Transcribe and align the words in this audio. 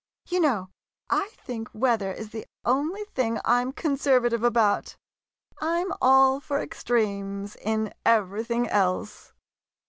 You 0.29 0.39
know, 0.39 0.71
I 1.11 1.29
think 1.35 1.69
weather 1.73 2.11
is 2.11 2.31
the 2.31 2.47
only 2.65 3.03
thing 3.03 3.37
I 3.45 3.61
'm 3.61 3.71
conservative 3.71 4.43
about— 4.43 4.97
I 5.61 5.79
'm 5.79 5.93
all 6.01 6.39
for 6.39 6.59
extremes 6.59 7.55
in 7.57 7.93
everything 8.03 8.67
else. 8.67 9.31